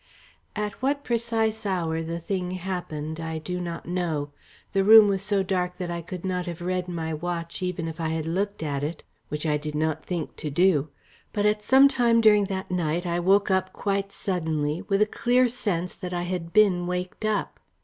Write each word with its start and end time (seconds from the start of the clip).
At 0.55 0.71
what 0.81 1.03
precise 1.03 1.63
hour 1.63 2.01
the 2.01 2.17
thing 2.17 2.49
happened 2.57 3.19
I 3.19 3.37
do 3.37 3.59
not 3.61 3.85
know. 3.85 4.31
The 4.73 4.83
room 4.83 5.07
was 5.07 5.21
so 5.21 5.43
dark 5.43 5.77
that 5.77 5.91
I 5.91 6.01
could 6.01 6.25
not 6.25 6.47
have 6.47 6.59
read 6.59 6.87
my 6.87 7.13
watch, 7.13 7.61
even 7.61 7.87
if 7.87 8.01
I 8.01 8.07
had 8.07 8.25
looked 8.25 8.63
at 8.63 8.83
it, 8.83 9.03
which 9.29 9.45
I 9.45 9.57
did 9.57 9.75
not 9.75 10.03
think 10.03 10.35
to 10.37 10.49
do. 10.49 10.89
But 11.33 11.45
at 11.45 11.61
some 11.61 11.87
time 11.87 12.19
during 12.19 12.45
that 12.45 12.71
night 12.71 13.05
I 13.05 13.19
woke 13.19 13.51
up 13.51 13.73
quite 13.73 14.11
suddenly 14.11 14.81
with 14.89 15.03
a 15.03 15.05
clear 15.05 15.47
sense 15.47 15.93
that 15.93 16.13
I 16.13 16.23
had 16.23 16.51
been 16.51 16.87
waked 16.87 17.23
up. 17.23 17.59